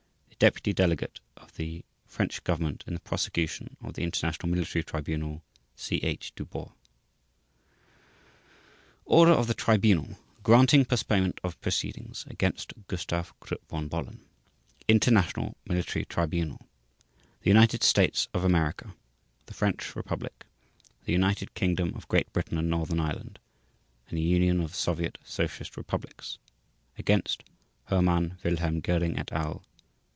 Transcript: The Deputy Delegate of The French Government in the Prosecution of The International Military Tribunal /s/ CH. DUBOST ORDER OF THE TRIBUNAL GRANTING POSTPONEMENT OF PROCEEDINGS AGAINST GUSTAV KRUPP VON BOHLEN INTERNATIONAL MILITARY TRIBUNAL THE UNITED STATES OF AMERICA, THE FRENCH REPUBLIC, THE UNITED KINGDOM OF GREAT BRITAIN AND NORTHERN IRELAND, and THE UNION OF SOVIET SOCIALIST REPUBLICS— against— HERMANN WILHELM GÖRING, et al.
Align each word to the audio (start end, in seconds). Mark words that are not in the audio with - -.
The 0.41 0.45
Deputy 0.45 0.73
Delegate 0.73 1.19
of 1.37 1.53
The 1.55 1.85
French 2.07 2.43
Government 2.43 2.83
in 2.87 2.95
the 2.95 2.99
Prosecution 2.99 3.77
of 3.79 3.93
The 3.93 4.01
International 4.01 4.49
Military 4.49 4.83
Tribunal 4.83 5.43
/s/ 5.77 6.01
CH. 6.19 6.33
DUBOST 6.33 6.71
ORDER 9.05 9.33
OF 9.33 9.45
THE 9.45 9.53
TRIBUNAL 9.53 10.17
GRANTING 10.41 10.85
POSTPONEMENT 10.85 11.41
OF 11.43 11.61
PROCEEDINGS 11.61 12.25
AGAINST 12.27 12.73
GUSTAV 12.87 13.33
KRUPP 13.39 13.67
VON 13.69 13.87
BOHLEN 13.87 14.21
INTERNATIONAL 14.87 15.57
MILITARY 15.67 16.05
TRIBUNAL 16.05 16.65
THE 17.41 17.51
UNITED 17.51 17.83
STATES 17.83 18.27
OF 18.33 18.43
AMERICA, 18.43 18.95
THE 19.45 19.53
FRENCH 19.53 19.95
REPUBLIC, 19.95 20.47
THE 21.05 21.13
UNITED 21.13 21.53
KINGDOM 21.53 21.93
OF 21.93 22.07
GREAT 22.07 22.33
BRITAIN 22.33 22.57
AND 22.57 22.67
NORTHERN 22.67 22.99
IRELAND, 22.99 23.37
and 24.09 24.17
THE 24.17 24.23
UNION 24.23 24.59
OF 24.61 24.73
SOVIET 24.73 25.19
SOCIALIST 25.23 25.77
REPUBLICS— 25.77 26.39
against— 26.97 27.43
HERMANN 27.91 28.39
WILHELM 28.43 28.81
GÖRING, 28.81 29.19
et 29.19 29.31
al. 29.31 29.61